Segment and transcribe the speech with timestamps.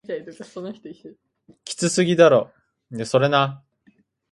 [1.63, 2.49] きつすぎだろ